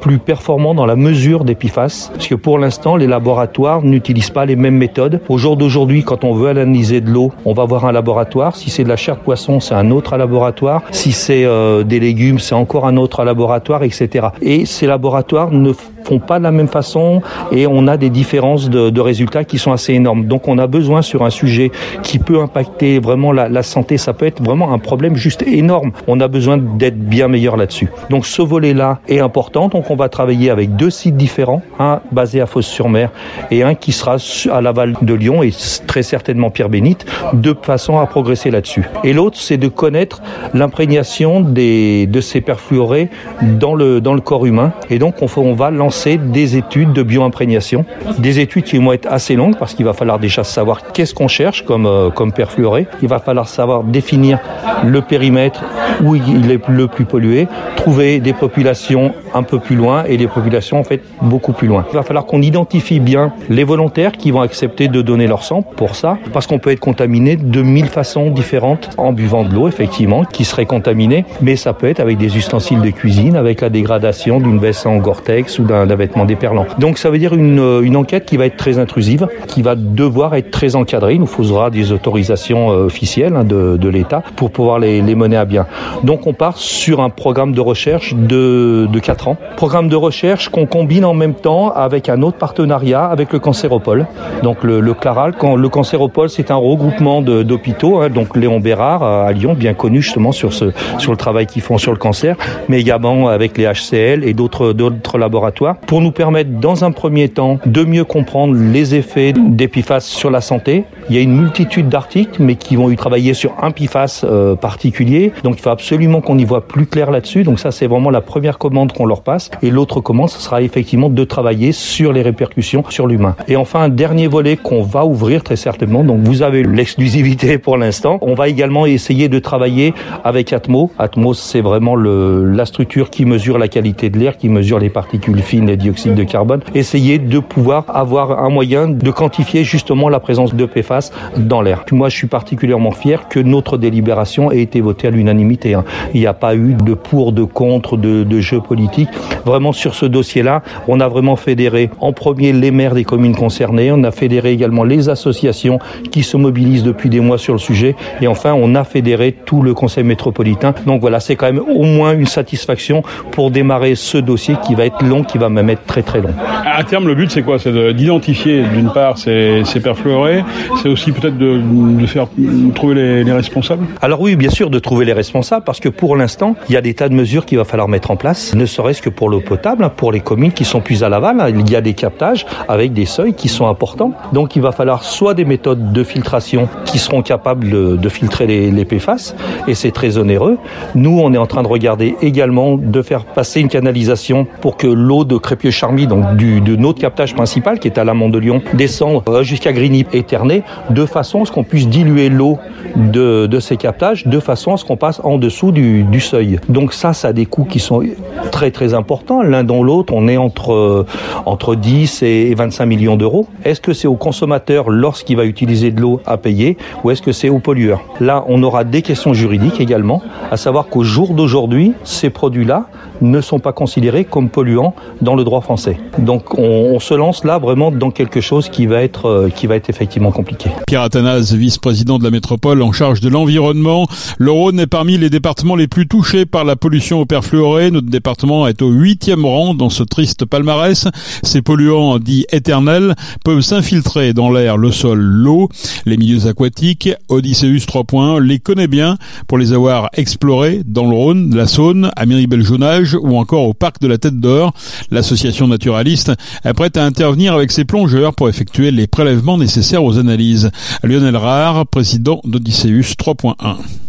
plus 0.00 0.18
performant 0.18 0.74
dans 0.74 0.86
la 0.86 0.96
mesure 0.96 1.44
d'épiphace 1.44 2.10
parce 2.12 2.26
que 2.26 2.34
pour 2.34 2.58
l'instant 2.58 2.96
les 2.96 3.06
laboratoires 3.06 3.82
n'utilisent 3.82 4.30
pas 4.30 4.46
les 4.46 4.56
mêmes 4.56 4.76
méthodes. 4.76 5.20
Au 5.28 5.38
jour 5.38 5.56
d'aujourd'hui 5.56 6.04
quand 6.04 6.24
on 6.24 6.34
veut 6.34 6.48
analyser 6.48 7.00
de 7.00 7.10
l'eau, 7.10 7.32
on 7.44 7.52
va 7.52 7.64
voir 7.64 7.84
un 7.84 7.92
laboratoire. 7.92 8.56
Si 8.56 8.70
c'est 8.70 8.84
de 8.84 8.88
la 8.88 8.96
chair 8.96 9.16
de 9.16 9.20
poisson, 9.20 9.60
c'est 9.60 9.74
un 9.74 9.90
autre 9.90 10.16
laboratoire. 10.16 10.82
Si 10.90 11.12
c'est 11.12 11.44
euh, 11.44 11.82
des 11.82 12.00
légumes, 12.00 12.38
c'est 12.38 12.54
encore 12.54 12.86
un 12.86 12.96
autre 12.96 13.24
laboratoire, 13.24 13.82
etc. 13.82 14.28
Et 14.42 14.66
ces 14.66 14.86
laboratoires 14.86 15.50
ne 15.50 15.72
font 16.04 16.18
pas 16.18 16.38
de 16.38 16.44
la 16.44 16.52
même 16.52 16.68
façon 16.68 17.22
et 17.50 17.66
on 17.66 17.86
a 17.88 17.96
des 17.96 18.10
différences 18.10 18.70
de, 18.70 19.00
résultats 19.00 19.44
qui 19.44 19.58
sont 19.58 19.72
assez 19.72 19.92
énormes. 19.92 20.26
Donc 20.26 20.48
on 20.48 20.56
a 20.58 20.66
besoin 20.66 21.02
sur 21.02 21.24
un 21.24 21.30
sujet 21.30 21.70
qui 22.02 22.18
peut 22.18 22.40
impacter 22.40 22.98
vraiment 22.98 23.32
la, 23.32 23.62
santé, 23.62 23.98
ça 23.98 24.12
peut 24.12 24.26
être 24.26 24.42
vraiment 24.42 24.72
un 24.72 24.78
problème 24.78 25.16
juste 25.16 25.42
énorme. 25.42 25.92
On 26.06 26.20
a 26.20 26.28
besoin 26.28 26.56
d'être 26.56 26.98
bien 26.98 27.28
meilleur 27.28 27.56
là-dessus. 27.56 27.88
Donc 28.10 28.26
ce 28.26 28.42
volet-là 28.42 28.98
est 29.08 29.20
important. 29.20 29.68
Donc 29.68 29.90
on 29.90 29.96
va 29.96 30.08
travailler 30.08 30.50
avec 30.50 30.76
deux 30.76 30.90
sites 30.90 31.16
différents, 31.16 31.62
un 31.78 32.00
basé 32.12 32.40
à 32.40 32.46
Fos-sur-Mer 32.46 33.10
et 33.50 33.62
un 33.62 33.74
qui 33.74 33.92
sera 33.92 34.16
à 34.52 34.60
l'aval 34.60 34.94
de 35.02 35.14
Lyon 35.14 35.42
et 35.42 35.52
très 35.86 36.02
certainement 36.02 36.50
Pierre 36.50 36.68
Bénite, 36.68 37.06
de 37.32 37.54
façon 37.60 37.98
à 37.98 38.06
progresser 38.06 38.50
là-dessus. 38.50 38.88
Et 39.02 39.12
l'autre, 39.12 39.38
c'est 39.38 39.56
de 39.56 39.68
connaître 39.68 40.22
l'imprégnation 40.52 41.40
de 41.40 42.20
ces 42.20 42.40
perfluorés 42.40 43.08
dans 43.42 43.74
le 43.74 44.00
dans 44.00 44.14
le 44.14 44.20
corps 44.20 44.46
humain. 44.46 44.72
Et 44.90 44.98
donc 44.98 45.16
on, 45.22 45.28
on 45.40 45.54
va 45.54 45.70
lancer 45.70 45.93
des 46.16 46.56
études 46.56 46.92
de 46.92 47.02
bioimprégnation, 47.02 47.84
des 48.18 48.40
études 48.40 48.64
qui 48.64 48.78
vont 48.78 48.92
être 48.92 49.08
assez 49.10 49.34
longues 49.34 49.56
parce 49.58 49.74
qu'il 49.74 49.84
va 49.84 49.92
falloir 49.92 50.18
déjà 50.18 50.44
savoir 50.44 50.92
qu'est-ce 50.92 51.14
qu'on 51.14 51.28
cherche 51.28 51.64
comme, 51.64 51.86
euh, 51.86 52.10
comme 52.10 52.32
perfluoré, 52.32 52.86
il 53.02 53.08
va 53.08 53.18
falloir 53.18 53.48
savoir 53.48 53.84
définir 53.84 54.38
le 54.84 55.00
périmètre 55.00 55.62
où 56.02 56.14
il 56.14 56.50
est 56.50 56.60
le 56.68 56.88
plus 56.88 57.04
pollué, 57.04 57.46
trouver 57.76 58.20
des 58.20 58.32
populations 58.32 59.14
un 59.34 59.42
peu 59.42 59.58
plus 59.58 59.76
loin 59.76 60.04
et 60.04 60.16
des 60.16 60.26
populations 60.26 60.78
en 60.78 60.84
fait 60.84 61.02
beaucoup 61.22 61.52
plus 61.52 61.68
loin. 61.68 61.84
Il 61.92 61.96
va 61.96 62.02
falloir 62.02 62.26
qu'on 62.26 62.42
identifie 62.42 63.00
bien 63.00 63.32
les 63.48 63.64
volontaires 63.64 64.12
qui 64.12 64.30
vont 64.30 64.40
accepter 64.40 64.88
de 64.88 65.02
donner 65.02 65.26
leur 65.26 65.42
sang 65.42 65.62
pour 65.62 65.94
ça, 65.94 66.18
parce 66.32 66.46
qu'on 66.46 66.58
peut 66.58 66.70
être 66.70 66.80
contaminé 66.80 67.36
de 67.36 67.62
mille 67.62 67.86
façons 67.86 68.30
différentes 68.30 68.90
en 68.96 69.12
buvant 69.12 69.44
de 69.44 69.54
l'eau 69.54 69.68
effectivement, 69.68 70.24
qui 70.24 70.44
serait 70.44 70.66
contaminée, 70.66 71.24
mais 71.40 71.56
ça 71.56 71.72
peut 71.72 71.88
être 71.88 72.00
avec 72.00 72.18
des 72.18 72.36
ustensiles 72.36 72.80
de 72.80 72.90
cuisine, 72.90 73.36
avec 73.36 73.60
la 73.60 73.70
dégradation 73.70 74.40
d'une 74.40 74.58
veste 74.58 74.86
en 74.86 74.96
Gore-Tex 74.96 75.58
ou 75.58 75.64
d'un 75.64 75.83
d'un 75.86 75.96
vêtement 75.96 76.24
déperlant. 76.24 76.66
Donc 76.78 76.98
ça 76.98 77.10
veut 77.10 77.18
dire 77.18 77.34
une, 77.34 77.58
euh, 77.58 77.82
une, 77.82 77.96
enquête 77.96 78.24
qui 78.24 78.36
va 78.36 78.46
être 78.46 78.56
très 78.56 78.78
intrusive, 78.78 79.28
qui 79.46 79.62
va 79.62 79.74
devoir 79.74 80.34
être 80.34 80.50
très 80.50 80.76
encadrée. 80.76 81.14
Il 81.14 81.20
nous 81.20 81.26
faudra 81.26 81.70
des 81.70 81.92
autorisations 81.92 82.70
euh, 82.70 82.86
officielles 82.86 83.36
hein, 83.36 83.44
de, 83.44 83.76
de 83.76 83.88
l'État 83.88 84.22
pour 84.36 84.50
pouvoir 84.50 84.78
les, 84.78 85.00
les, 85.00 85.14
mener 85.14 85.36
à 85.36 85.44
bien. 85.44 85.66
Donc 86.02 86.26
on 86.26 86.32
part 86.32 86.56
sur 86.56 87.00
un 87.00 87.10
programme 87.10 87.52
de 87.52 87.60
recherche 87.60 88.14
de, 88.14 88.86
de 88.90 88.98
4 88.98 89.28
ans. 89.28 89.36
Programme 89.56 89.88
de 89.88 89.96
recherche 89.96 90.48
qu'on 90.48 90.66
combine 90.66 91.04
en 91.04 91.14
même 91.14 91.34
temps 91.34 91.70
avec 91.70 92.08
un 92.08 92.22
autre 92.22 92.38
partenariat 92.38 93.04
avec 93.06 93.32
le 93.32 93.38
Cancéropole. 93.38 94.06
Donc 94.42 94.64
le, 94.64 94.94
Claral, 94.94 95.34
le 95.56 95.68
Cancéropole 95.68 96.30
c'est 96.30 96.50
un 96.50 96.56
regroupement 96.56 97.22
d'hôpitaux, 97.22 98.00
hein, 98.00 98.08
donc 98.08 98.36
Léon 98.36 98.60
Bérard 98.60 99.02
à 99.02 99.32
Lyon, 99.32 99.54
bien 99.54 99.74
connu 99.74 100.02
justement 100.02 100.32
sur, 100.32 100.52
ce, 100.52 100.72
sur 100.98 101.12
le 101.12 101.16
travail 101.16 101.46
qu'ils 101.46 101.62
font 101.62 101.78
sur 101.78 101.92
le 101.92 101.98
cancer, 101.98 102.36
mais 102.68 102.80
également 102.80 103.28
avec 103.28 103.56
les 103.58 103.64
HCL 103.64 104.24
et 104.24 104.34
d'autres 104.34 105.18
laboratoires 105.18 105.73
pour 105.86 106.00
nous 106.00 106.12
permettre 106.12 106.50
dans 106.50 106.84
un 106.84 106.92
premier 106.92 107.28
temps 107.28 107.58
de 107.66 107.84
mieux 107.84 108.04
comprendre 108.04 108.54
les 108.54 108.94
effets 108.94 109.32
d'Epifas 109.32 110.00
sur 110.00 110.30
la 110.30 110.40
santé. 110.40 110.84
Il 111.10 111.16
y 111.16 111.18
a 111.18 111.22
une 111.22 111.36
multitude 111.36 111.88
d'articles 111.88 112.42
mais 112.42 112.56
qui 112.56 112.76
vont 112.76 112.90
y 112.90 112.96
travailler 112.96 113.34
sur 113.34 113.54
un 113.62 113.70
PFAS 113.70 114.22
euh, 114.24 114.56
particulier. 114.56 115.32
Donc 115.42 115.56
il 115.58 115.62
faut 115.62 115.70
absolument 115.70 116.20
qu'on 116.20 116.38
y 116.38 116.44
voit 116.44 116.66
plus 116.66 116.86
clair 116.86 117.10
là-dessus. 117.10 117.44
Donc 117.44 117.58
ça 117.58 117.70
c'est 117.70 117.86
vraiment 117.86 118.10
la 118.10 118.20
première 118.20 118.58
commande 118.58 118.92
qu'on 118.92 119.06
leur 119.06 119.22
passe. 119.22 119.50
Et 119.62 119.70
l'autre 119.70 120.00
commande, 120.00 120.30
ce 120.30 120.40
sera 120.40 120.62
effectivement 120.62 121.10
de 121.10 121.24
travailler 121.24 121.72
sur 121.72 122.12
les 122.12 122.22
répercussions 122.22 122.84
sur 122.88 123.06
l'humain. 123.06 123.36
Et 123.48 123.56
enfin 123.56 123.82
un 123.82 123.88
dernier 123.88 124.26
volet 124.26 124.56
qu'on 124.56 124.82
va 124.82 125.04
ouvrir 125.04 125.42
très 125.42 125.56
certainement. 125.56 126.04
Donc 126.04 126.20
vous 126.22 126.42
avez 126.42 126.62
l'exclusivité 126.62 127.58
pour 127.64 127.76
l'instant. 127.76 128.18
On 128.22 128.34
va 128.34 128.48
également 128.48 128.86
essayer 128.86 129.28
de 129.28 129.38
travailler 129.38 129.94
avec 130.24 130.52
Atmos. 130.52 130.90
Atmos 130.98 131.38
c'est 131.38 131.60
vraiment 131.60 131.96
la 131.96 132.66
structure 132.66 133.10
qui 133.10 133.24
mesure 133.24 133.58
la 133.58 133.68
qualité 133.68 134.10
de 134.10 134.18
l'air, 134.18 134.36
qui 134.36 134.48
mesure 134.48 134.78
les 134.78 134.90
particules 134.90 135.40
fines 135.42 135.53
les 135.60 135.76
dioxydes 135.76 136.14
de 136.14 136.24
carbone, 136.24 136.60
essayer 136.74 137.18
de 137.18 137.38
pouvoir 137.38 137.84
avoir 137.88 138.44
un 138.44 138.48
moyen 138.48 138.88
de 138.88 139.10
quantifier 139.10 139.64
justement 139.64 140.08
la 140.08 140.20
présence 140.20 140.54
de 140.54 140.66
PFAS 140.66 141.10
dans 141.36 141.62
l'air. 141.62 141.84
Moi, 141.92 142.08
je 142.08 142.16
suis 142.16 142.26
particulièrement 142.26 142.90
fier 142.90 143.28
que 143.28 143.40
notre 143.40 143.78
délibération 143.78 144.50
ait 144.50 144.60
été 144.60 144.80
votée 144.80 145.08
à 145.08 145.10
l'unanimité. 145.10 145.76
Il 146.12 146.20
n'y 146.20 146.26
a 146.26 146.34
pas 146.34 146.54
eu 146.56 146.74
de 146.74 146.94
pour, 146.94 147.32
de 147.32 147.44
contre, 147.44 147.96
de, 147.96 148.24
de 148.24 148.40
jeu 148.40 148.60
politique. 148.60 149.08
Vraiment, 149.44 149.72
sur 149.72 149.94
ce 149.94 150.06
dossier-là, 150.06 150.62
on 150.88 151.00
a 151.00 151.08
vraiment 151.08 151.36
fédéré 151.36 151.90
en 152.00 152.12
premier 152.12 152.52
les 152.52 152.70
maires 152.70 152.94
des 152.94 153.04
communes 153.04 153.36
concernées, 153.36 153.92
on 153.92 154.02
a 154.04 154.10
fédéré 154.10 154.52
également 154.52 154.84
les 154.84 155.08
associations 155.08 155.78
qui 156.10 156.22
se 156.22 156.36
mobilisent 156.36 156.82
depuis 156.82 157.10
des 157.10 157.20
mois 157.20 157.38
sur 157.38 157.54
le 157.54 157.58
sujet, 157.58 157.94
et 158.20 158.26
enfin, 158.26 158.52
on 158.54 158.74
a 158.74 158.84
fédéré 158.84 159.32
tout 159.32 159.62
le 159.62 159.74
conseil 159.74 160.04
métropolitain. 160.04 160.74
Donc 160.86 161.00
voilà, 161.00 161.20
c'est 161.20 161.36
quand 161.36 161.46
même 161.46 161.60
au 161.60 161.84
moins 161.84 162.14
une 162.14 162.26
satisfaction 162.26 163.02
pour 163.30 163.50
démarrer 163.50 163.94
ce 163.94 164.18
dossier 164.18 164.56
qui 164.66 164.74
va 164.74 164.86
être 164.86 165.04
long, 165.04 165.22
qui 165.22 165.38
va 165.38 165.43
même 165.50 165.70
être 165.70 165.84
très 165.86 166.02
très 166.02 166.20
long. 166.20 166.30
À 166.64 166.82
terme, 166.84 167.06
le 167.06 167.14
but, 167.14 167.30
c'est 167.30 167.42
quoi? 167.42 167.58
C'est 167.58 167.94
d'identifier, 167.94 168.62
d'une 168.62 168.90
part, 168.92 169.18
ces, 169.18 169.62
ces 169.64 169.80
perfluorés, 169.80 170.44
c'est 170.82 170.88
aussi 170.88 171.12
peut-être 171.12 171.38
de, 171.38 171.60
de, 172.00 172.06
faire 172.06 172.26
trouver 172.74 172.94
les, 172.94 173.24
les, 173.24 173.32
responsables? 173.32 173.86
Alors 174.02 174.20
oui, 174.20 174.36
bien 174.36 174.50
sûr, 174.50 174.70
de 174.70 174.78
trouver 174.78 175.04
les 175.04 175.12
responsables, 175.12 175.64
parce 175.64 175.80
que 175.80 175.88
pour 175.88 176.16
l'instant, 176.16 176.56
il 176.68 176.74
y 176.74 176.76
a 176.76 176.80
des 176.80 176.94
tas 176.94 177.08
de 177.08 177.14
mesures 177.14 177.46
qu'il 177.46 177.58
va 177.58 177.64
falloir 177.64 177.88
mettre 177.88 178.10
en 178.10 178.16
place, 178.16 178.54
ne 178.54 178.66
serait-ce 178.66 179.02
que 179.02 179.10
pour 179.10 179.28
l'eau 179.28 179.40
potable, 179.40 179.88
pour 179.96 180.12
les 180.12 180.20
communes 180.20 180.52
qui 180.52 180.64
sont 180.64 180.80
plus 180.80 181.04
à 181.04 181.08
l'aval, 181.08 181.54
il 181.56 181.70
y 181.70 181.76
a 181.76 181.80
des 181.80 181.94
captages 181.94 182.46
avec 182.68 182.92
des 182.92 183.06
seuils 183.06 183.34
qui 183.34 183.48
sont 183.48 183.66
importants. 183.66 184.12
Donc 184.32 184.56
il 184.56 184.62
va 184.62 184.72
falloir 184.72 185.04
soit 185.04 185.34
des 185.34 185.44
méthodes 185.44 185.92
de 185.92 186.04
filtration 186.04 186.68
qui 186.84 186.98
seront 186.98 187.22
capables 187.22 187.68
de, 187.70 187.96
de 187.96 188.08
filtrer 188.08 188.46
les, 188.46 188.70
les 188.70 188.84
PFAS, 188.84 189.34
et 189.68 189.74
c'est 189.74 189.90
très 189.90 190.18
onéreux. 190.18 190.58
Nous, 190.94 191.18
on 191.18 191.32
est 191.32 191.38
en 191.38 191.46
train 191.46 191.62
de 191.62 191.68
regarder 191.68 192.16
également 192.22 192.76
de 192.76 193.02
faire 193.02 193.24
passer 193.24 193.60
une 193.60 193.68
canalisation 193.68 194.46
pour 194.60 194.76
que 194.76 194.86
l'eau 194.86 195.24
de 195.24 195.33
Crépieux 195.38 195.70
Charmy, 195.70 196.06
donc 196.06 196.36
du, 196.36 196.60
de 196.60 196.76
notre 196.76 197.00
captage 197.00 197.34
principal 197.34 197.78
qui 197.78 197.88
est 197.88 197.98
à 197.98 198.04
l'amont 198.04 198.28
de 198.28 198.38
Lyon, 198.38 198.62
descendre 198.74 199.42
jusqu'à 199.42 199.72
Grigny 199.72 200.06
et 200.12 200.22
Ternay, 200.22 200.62
de 200.90 201.06
façon 201.06 201.42
à 201.42 201.46
ce 201.46 201.52
qu'on 201.52 201.64
puisse 201.64 201.88
diluer 201.88 202.28
l'eau 202.28 202.58
de, 202.96 203.46
de, 203.46 203.60
ces 203.60 203.76
captages, 203.76 204.26
de 204.26 204.40
façon 204.40 204.74
à 204.74 204.76
ce 204.76 204.84
qu'on 204.84 204.96
passe 204.96 205.20
en 205.24 205.38
dessous 205.38 205.72
du, 205.72 206.20
seuil. 206.20 206.58
Donc 206.68 206.92
ça, 206.92 207.12
ça 207.12 207.28
a 207.28 207.32
des 207.32 207.46
coûts 207.46 207.64
qui 207.64 207.80
sont 207.80 208.02
très 208.50 208.70
très 208.70 208.94
importants. 208.94 209.42
L'un 209.42 209.64
dans 209.64 209.82
l'autre, 209.82 210.12
on 210.14 210.28
est 210.28 210.36
entre, 210.36 211.06
entre 211.44 211.74
10 211.74 212.22
et 212.22 212.54
25 212.54 212.86
millions 212.86 213.16
d'euros. 213.16 213.46
Est-ce 213.64 213.80
que 213.80 213.92
c'est 213.92 214.08
au 214.08 214.14
consommateur, 214.14 214.90
lorsqu'il 214.90 215.36
va 215.36 215.44
utiliser 215.44 215.90
de 215.90 216.00
l'eau, 216.00 216.20
à 216.26 216.36
payer, 216.36 216.78
ou 217.02 217.10
est-ce 217.10 217.22
que 217.22 217.32
c'est 217.32 217.48
au 217.48 217.58
pollueur? 217.58 218.00
Là, 218.20 218.44
on 218.48 218.62
aura 218.62 218.84
des 218.84 219.02
questions 219.02 219.34
juridiques 219.34 219.80
également, 219.80 220.22
à 220.50 220.56
savoir 220.56 220.86
qu'au 220.86 221.02
jour 221.02 221.34
d'aujourd'hui, 221.34 221.92
ces 222.04 222.30
produits-là 222.30 222.86
ne 223.20 223.40
sont 223.40 223.58
pas 223.58 223.72
considérés 223.72 224.24
comme 224.24 224.48
polluants 224.48 224.94
dans 225.20 225.34
le 225.34 225.44
droit 225.44 225.60
français. 225.60 225.98
Donc 226.18 226.58
on, 226.58 226.92
on 226.94 227.00
se 227.00 227.14
lance 227.14 227.44
là 227.44 227.58
vraiment 227.58 227.90
dans 227.90 228.10
quelque 228.10 228.40
chose 228.40 228.68
qui 228.68 228.86
va 228.86 229.02
être 229.02 229.26
euh, 229.26 229.48
qui 229.48 229.66
va 229.66 229.76
être 229.76 229.90
effectivement 229.90 230.32
compliqué. 230.32 230.70
Pierre 230.86 231.02
Athanase, 231.02 231.54
vice-président 231.54 232.18
de 232.18 232.24
la 232.24 232.30
métropole 232.30 232.82
en 232.82 232.92
charge 232.92 233.20
de 233.20 233.28
l'environnement. 233.28 234.06
Le 234.38 234.50
Rhône 234.50 234.80
est 234.80 234.86
parmi 234.86 235.18
les 235.18 235.30
départements 235.30 235.76
les 235.76 235.88
plus 235.88 236.06
touchés 236.06 236.46
par 236.46 236.64
la 236.64 236.76
pollution 236.76 237.20
au 237.20 237.26
perfluoré. 237.26 237.90
Notre 237.90 238.08
département 238.08 238.66
est 238.66 238.82
au 238.82 238.90
huitième 238.90 239.44
rang 239.44 239.74
dans 239.74 239.90
ce 239.90 240.02
triste 240.02 240.44
palmarès. 240.44 241.08
Ces 241.42 241.62
polluants 241.62 242.18
dits 242.18 242.46
éternels 242.52 243.14
peuvent 243.44 243.60
s'infiltrer 243.60 244.32
dans 244.32 244.50
l'air, 244.50 244.76
le 244.76 244.90
sol, 244.90 245.18
l'eau, 245.20 245.68
les 246.06 246.16
milieux 246.16 246.46
aquatiques. 246.46 247.10
Odysseus 247.28 247.86
3 247.86 248.04
points 248.04 248.40
les 248.40 248.58
connaît 248.58 248.88
bien 248.88 249.16
pour 249.46 249.58
les 249.58 249.72
avoir 249.72 250.08
explorés 250.14 250.82
dans 250.84 251.08
le 251.08 251.14
Rhône, 251.14 251.54
la 251.54 251.66
Saône, 251.66 252.10
à 252.16 252.26
Miribel-Jonage 252.26 253.13
ou 253.20 253.36
encore 253.36 253.68
au 253.68 253.74
parc 253.74 254.00
de 254.00 254.08
la 254.08 254.18
Tête 254.18 254.40
d'Or. 254.40 254.72
L'association 255.10 255.66
naturaliste 255.68 256.32
est 256.64 256.72
prête 256.72 256.96
à 256.96 257.04
intervenir 257.04 257.54
avec 257.54 257.72
ses 257.72 257.84
plongeurs 257.84 258.34
pour 258.34 258.48
effectuer 258.48 258.90
les 258.90 259.06
prélèvements 259.06 259.58
nécessaires 259.58 260.04
aux 260.04 260.18
analyses. 260.18 260.70
Lionel 261.02 261.36
Rare, 261.36 261.86
président 261.86 262.40
d'Odysseus 262.44 263.14
3.1. 263.18 263.54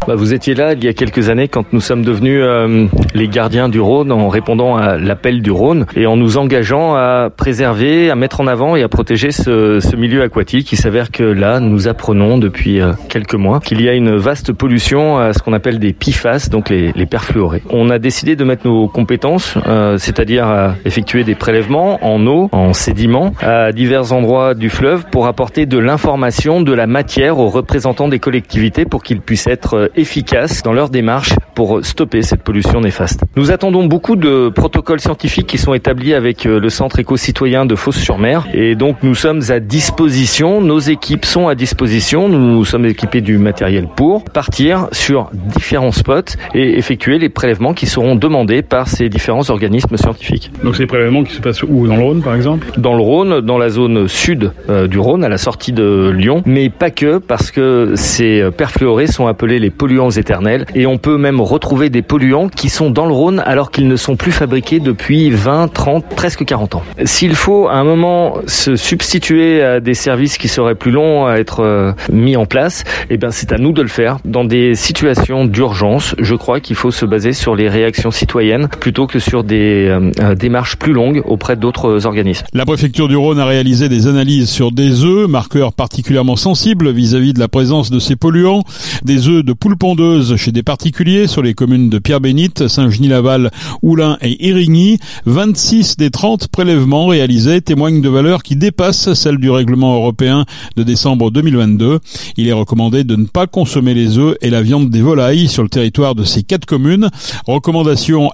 Bah, 0.08 0.14
vous 0.16 0.34
étiez 0.34 0.54
là 0.54 0.74
il 0.74 0.84
y 0.84 0.88
a 0.88 0.94
quelques 0.94 1.30
années 1.30 1.48
quand 1.48 1.74
nous 1.74 1.80
sommes 1.80 2.04
devenus 2.04 2.40
euh, 2.44 2.86
les 3.16 3.28
gardiens 3.28 3.70
du 3.70 3.80
Rhône 3.80 4.12
en 4.12 4.30
répondant 4.30 4.78
à 4.78 4.98
l'appel 4.98 5.42
du 5.42 5.50
Rhône 5.50 5.88
et 5.96 6.06
en 6.06 6.16
nous 6.16 6.38
engageant 6.38 6.96
à 6.96 7.30
préserver, 7.36 8.12
à 8.12 8.16
mettre 8.16 8.40
en 8.40 8.48
avant 8.48 8.76
et 8.76 8.84
à 8.84 8.88
protéger 8.88 9.32
ce, 9.32 9.96
milieu 9.96 10.22
aquatique. 10.22 10.72
Il 10.72 10.78
s'avère 10.78 11.12
que 11.12 11.24
là, 11.24 11.60
nous 11.60 11.88
apprenons 11.88 12.38
depuis 12.38 12.82
euh, 12.82 12.92
quelques 13.10 13.36
mois 13.36 13.60
qu'il 13.60 13.82
y 13.82 13.90
a 13.90 13.94
une 13.94 14.16
vaste 14.16 14.52
pollution 14.52 15.18
à 15.18 15.34
ce 15.34 15.40
qu'on 15.40 15.54
appelle 15.54 15.80
des 15.80 15.94
PFAS, 15.94 16.50
donc 16.52 16.70
les, 16.70 16.92
les 16.92 17.06
perfluorés. 17.06 17.64
On 17.70 17.90
a 17.90 17.98
décidé 17.98 18.36
de 18.36 18.44
mettre 18.44 18.68
nos 18.68 18.85
compétences, 18.88 19.58
euh, 19.68 19.98
c'est-à-dire 19.98 20.46
à 20.46 20.76
effectuer 20.86 21.24
des 21.24 21.36
prélèvements 21.36 22.00
en 22.06 22.26
eau, 22.28 22.50
en 22.52 22.74
sédiments, 22.74 23.34
à 23.42 23.72
divers 23.72 24.14
endroits 24.14 24.54
du 24.54 24.70
fleuve 24.70 25.06
pour 25.12 25.28
apporter 25.28 25.66
de 25.66 25.78
l'information, 25.78 26.62
de 26.62 26.74
la 26.74 26.88
matière 26.88 27.40
aux 27.40 27.50
représentants 27.50 28.08
des 28.08 28.20
collectivités 28.20 28.86
pour 28.86 29.04
qu'ils 29.04 29.22
puissent 29.22 29.48
être 29.48 29.92
efficaces 29.96 30.64
dans 30.64 30.74
leur 30.74 30.90
démarche 30.90 31.34
pour 31.56 31.84
stopper 31.86 32.22
cette 32.22 32.44
pollution 32.44 32.82
néfaste. 32.82 33.24
Nous 33.36 33.52
attendons 33.52 33.86
beaucoup 33.86 34.16
de 34.16 34.50
protocoles 34.50 35.00
scientifiques 35.00 35.48
qui 35.48 35.58
sont 35.58 35.74
établis 35.74 36.14
avec 36.14 36.44
le 36.44 36.70
centre 36.70 37.00
éco-citoyen 37.00 37.66
de 37.66 37.76
Fos-sur-Mer 37.76 38.48
et 38.54 38.76
donc 38.76 38.98
nous 39.04 39.16
sommes 39.16 39.42
à 39.50 39.60
disposition, 39.60 40.62
nos 40.62 40.80
équipes 40.80 41.26
sont 41.26 41.48
à 41.48 41.56
disposition, 41.56 42.30
nous 42.30 42.66
sommes 42.66 42.86
équipés 42.86 43.22
du 43.22 43.38
matériel 43.38 43.88
pour 43.96 44.24
partir 44.26 44.88
sur 44.92 45.30
différents 45.34 45.92
spots 45.92 46.36
et 46.54 46.78
effectuer 46.78 47.20
les 47.20 47.30
prélèvements 47.30 47.74
qui 47.74 47.86
seront 47.86 48.16
demandés 48.16 48.62
par 48.62 48.75
ces 48.84 49.10
différents 49.10 49.50
organismes 49.50 49.96
scientifiques. 49.98 50.52
Donc 50.64 50.76
ces 50.76 50.86
prélèvements 50.86 51.24
qui 51.24 51.34
se 51.34 51.42
passent 51.42 51.64
où? 51.64 51.88
Dans 51.88 51.96
le 51.96 52.04
Rhône 52.04 52.22
par 52.22 52.36
exemple? 52.36 52.68
Dans 52.78 52.96
le 52.96 53.02
Rhône, 53.02 53.42
dans 53.42 53.58
la 53.58 53.70
zone 53.70 54.08
sud 54.08 54.52
euh, 54.70 54.88
du 54.88 55.00
Rhône, 55.00 55.24
à 55.24 55.30
la 55.30 55.38
sortie 55.38 55.72
de 55.72 56.10
Lyon, 56.10 56.44
mais 56.46 56.70
pas 56.70 56.92
que 56.92 57.18
parce 57.18 57.52
que 57.52 57.94
ces 57.96 58.50
perfluorés 58.58 59.08
sont 59.08 59.28
appelés 59.28 59.60
les 59.60 59.70
polluants 59.70 60.12
éternels 60.12 60.66
et 60.76 60.86
on 60.86 60.98
peut 60.98 61.18
même 61.18 61.40
retrouver 61.40 61.90
des 61.90 62.02
polluants 62.02 62.50
qui 62.50 62.70
sont 62.70 62.90
dans 62.90 63.06
le 63.06 63.14
Rhône 63.14 63.42
alors 63.46 63.72
qu'ils 63.72 63.88
ne 63.88 63.96
sont 63.96 64.16
plus 64.16 64.32
fabriqués 64.32 64.80
depuis 64.80 65.30
20, 65.30 65.72
30, 65.72 66.06
presque 66.16 66.44
40 66.44 66.76
ans. 66.76 66.84
S'il 67.04 67.36
faut 67.36 67.68
à 67.68 67.76
un 67.76 67.84
moment 67.84 68.38
se 68.48 68.76
substituer 68.76 69.62
à 69.62 69.80
des 69.80 69.94
services 69.94 70.38
qui 70.38 70.48
seraient 70.48 70.76
plus 70.76 70.92
longs 70.92 71.28
à 71.28 71.36
être 71.36 71.62
euh, 71.62 71.92
mis 72.12 72.36
en 72.36 72.46
place, 72.46 72.84
eh 73.10 73.18
bien 73.18 73.32
c'est 73.32 73.52
à 73.52 73.58
nous 73.58 73.72
de 73.72 73.82
le 73.82 73.88
faire. 73.88 74.18
Dans 74.26 74.44
des 74.44 74.76
situations 74.76 75.46
d'urgence, 75.46 76.16
je 76.20 76.36
crois 76.36 76.60
qu'il 76.60 76.76
faut 76.76 76.92
se 76.92 77.06
baser 77.06 77.34
sur 77.34 77.56
les 77.56 77.70
réactions 77.70 78.12
citoyennes 78.12 78.65
plutôt 78.68 79.08
que 79.08 79.20
sur 79.20 79.44
des 79.44 79.88
euh, 79.88 80.36
démarches 80.36 80.76
plus 80.78 80.94
longues 80.94 81.22
auprès 81.26 81.56
d'autres 81.56 82.06
organismes. 82.06 82.46
La 82.54 82.66
préfecture 82.66 83.08
du 83.08 83.16
Rhône 83.16 83.40
a 83.40 83.46
réalisé 83.46 83.90
des 83.90 84.08
analyses 84.08 84.50
sur 84.50 84.72
des 84.72 85.04
œufs, 85.04 85.28
marqueurs 85.28 85.74
particulièrement 85.74 86.36
sensibles 86.36 86.92
vis-à-vis 86.92 87.32
-vis 87.32 87.34
de 87.34 87.40
la 87.40 87.48
présence 87.48 87.90
de 87.92 88.00
ces 88.00 88.16
polluants, 88.16 88.64
des 89.04 89.28
œufs 89.28 89.44
de 89.44 89.54
poules 89.54 89.78
pondeuses 89.78 90.36
chez 90.36 90.52
des 90.52 90.64
particuliers 90.64 91.28
sur 91.28 91.42
les 91.42 91.54
communes 91.54 91.90
de 91.90 92.00
Pierre-Bénite, 92.00 92.68
Saint-Genis-Laval, 92.68 93.52
Oulin 93.82 94.18
et 94.22 94.48
Irigny. 94.48 94.98
26 95.26 95.98
des 95.98 96.10
30 96.10 96.48
prélèvements 96.48 97.08
réalisés 97.08 97.62
témoignent 97.62 98.02
de 98.02 98.10
valeurs 98.10 98.44
qui 98.44 98.56
dépassent 98.56 99.14
celles 99.14 99.38
du 99.38 99.50
règlement 99.50 99.96
européen 99.96 100.46
de 100.76 100.84
décembre 100.84 101.32
2022. 101.32 102.00
Il 102.38 102.48
est 102.48 102.54
recommandé 102.54 103.04
de 103.04 103.16
ne 103.16 103.26
pas 103.26 103.48
consommer 103.48 103.94
les 103.94 104.18
œufs 104.18 104.36
et 104.42 104.50
la 104.50 104.62
viande 104.62 104.90
des 104.90 105.02
volailles 105.02 105.48
sur 105.48 105.64
le 105.64 105.70
territoire 105.70 106.16
de 106.16 106.24
ces 106.24 106.44
quatre 106.44 106.66
communes. 106.66 107.10
Recommandation 107.48 108.32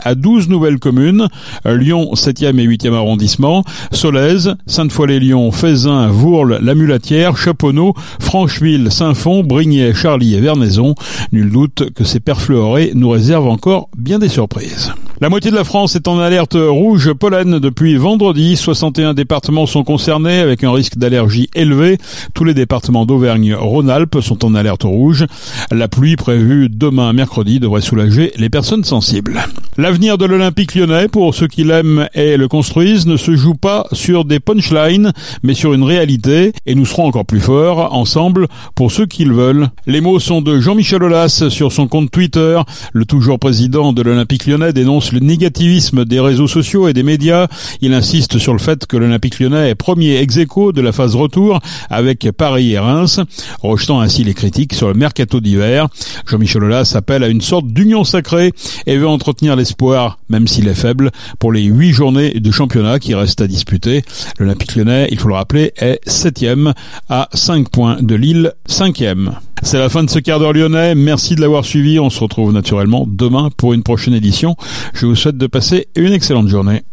à 0.00 0.14
12 0.14 0.48
nouvelles 0.48 0.78
communes. 0.78 1.28
Lyon 1.64 2.10
7e 2.14 2.58
et 2.58 2.66
8e 2.66 2.94
arrondissement, 2.94 3.64
Solèze, 3.92 4.56
Sainte-Foy-les-Lyons, 4.66 5.52
Fézin, 5.52 6.08
Vourles, 6.08 6.58
La 6.62 6.74
Mulatière, 6.74 7.36
Chaponneau, 7.36 7.94
Francheville, 8.20 8.90
Saint-Fond, 8.90 9.42
Brignais, 9.44 9.94
Charlie 9.94 10.34
et 10.34 10.40
Vernaison. 10.40 10.94
Nul 11.32 11.50
doute 11.50 11.90
que 11.94 12.04
ces 12.04 12.20
perfluorés 12.20 12.92
nous 12.94 13.10
réservent 13.10 13.48
encore 13.48 13.88
bien 13.96 14.18
des 14.18 14.28
surprises. 14.28 14.92
La 15.22 15.28
moitié 15.28 15.52
de 15.52 15.56
la 15.56 15.62
France 15.62 15.94
est 15.94 16.08
en 16.08 16.18
alerte 16.18 16.56
rouge 16.58 17.12
pollen 17.12 17.60
depuis 17.60 17.94
vendredi. 17.94 18.56
61 18.56 19.14
départements 19.14 19.66
sont 19.66 19.84
concernés 19.84 20.40
avec 20.40 20.64
un 20.64 20.72
risque 20.72 20.96
d'allergie 20.96 21.48
élevé. 21.54 21.98
Tous 22.34 22.42
les 22.42 22.54
départements 22.54 23.06
d'Auvergne-Rhône-Alpes 23.06 24.20
sont 24.20 24.44
en 24.44 24.56
alerte 24.56 24.82
rouge. 24.82 25.26
La 25.70 25.86
pluie 25.86 26.16
prévue 26.16 26.68
demain 26.68 27.12
mercredi 27.12 27.60
devrait 27.60 27.82
soulager 27.82 28.32
les 28.34 28.50
personnes 28.50 28.82
sensibles. 28.82 29.40
L'avenir 29.78 30.18
de 30.18 30.24
l'Olympique 30.24 30.74
lyonnais, 30.74 31.06
pour 31.06 31.36
ceux 31.36 31.46
qui 31.46 31.62
l'aiment 31.62 32.08
et 32.14 32.36
le 32.36 32.48
construisent, 32.48 33.06
ne 33.06 33.16
se 33.16 33.36
joue 33.36 33.54
pas 33.54 33.86
sur 33.92 34.24
des 34.24 34.40
punchlines, 34.40 35.12
mais 35.44 35.54
sur 35.54 35.72
une 35.72 35.84
réalité. 35.84 36.52
Et 36.66 36.74
nous 36.74 36.84
serons 36.84 37.06
encore 37.06 37.26
plus 37.26 37.40
forts 37.40 37.94
ensemble 37.94 38.48
pour 38.74 38.90
ceux 38.90 39.06
qui 39.06 39.24
le 39.24 39.34
veulent. 39.34 39.68
Les 39.86 40.00
mots 40.00 40.18
sont 40.18 40.42
de 40.42 40.58
Jean-Michel 40.58 41.04
Aulas 41.04 41.44
sur 41.48 41.70
son 41.70 41.86
compte 41.86 42.10
Twitter. 42.10 42.60
Le 42.92 43.04
toujours 43.04 43.38
président 43.38 43.92
de 43.92 44.02
l'Olympique 44.02 44.46
lyonnais 44.46 44.72
dénonce 44.72 45.11
le 45.12 45.20
négativisme 45.20 46.04
des 46.04 46.20
réseaux 46.20 46.48
sociaux 46.48 46.88
et 46.88 46.92
des 46.92 47.02
médias. 47.02 47.46
Il 47.80 47.94
insiste 47.94 48.38
sur 48.38 48.52
le 48.52 48.58
fait 48.58 48.86
que 48.86 48.96
l'Olympique 48.96 49.38
lyonnais 49.38 49.70
est 49.70 49.74
premier 49.74 50.16
ex 50.16 50.32
de 50.36 50.80
la 50.80 50.92
phase 50.92 51.14
retour 51.14 51.60
avec 51.90 52.30
Paris 52.32 52.72
et 52.72 52.78
Reims, 52.78 53.20
rejetant 53.62 54.00
ainsi 54.00 54.24
les 54.24 54.34
critiques 54.34 54.74
sur 54.74 54.88
le 54.88 54.94
mercato 54.94 55.40
d'hiver. 55.40 55.88
Jean-Michel 56.26 56.64
Aulas 56.64 56.92
appelle 56.96 57.22
à 57.22 57.28
une 57.28 57.40
sorte 57.40 57.66
d'union 57.68 58.04
sacrée 58.04 58.52
et 58.86 58.96
veut 58.96 59.08
entretenir 59.08 59.56
l'espoir, 59.56 60.18
même 60.28 60.48
s'il 60.48 60.68
est 60.68 60.74
faible, 60.74 61.10
pour 61.38 61.52
les 61.52 61.64
huit 61.64 61.92
journées 61.92 62.30
de 62.30 62.50
championnat 62.50 62.98
qui 62.98 63.14
restent 63.14 63.42
à 63.42 63.46
disputer. 63.46 64.04
L'Olympique 64.38 64.74
lyonnais, 64.74 65.08
il 65.10 65.18
faut 65.18 65.28
le 65.28 65.34
rappeler, 65.34 65.72
est 65.76 66.00
septième 66.06 66.72
à 67.08 67.28
5 67.34 67.68
points 67.68 67.98
de 68.00 68.14
Lille, 68.14 68.52
cinquième. 68.66 69.36
C'est 69.64 69.78
la 69.78 69.88
fin 69.88 70.02
de 70.02 70.10
ce 70.10 70.18
quart 70.18 70.40
d'heure 70.40 70.52
lyonnais. 70.52 70.94
Merci 70.96 71.36
de 71.36 71.40
l'avoir 71.40 71.64
suivi. 71.64 72.00
On 72.00 72.10
se 72.10 72.18
retrouve 72.18 72.52
naturellement 72.52 73.06
demain 73.08 73.48
pour 73.56 73.72
une 73.72 73.84
prochaine 73.84 74.12
édition. 74.12 74.56
Je 74.92 75.06
vous 75.06 75.14
souhaite 75.14 75.38
de 75.38 75.46
passer 75.46 75.86
une 75.94 76.12
excellente 76.12 76.48
journée. 76.48 76.82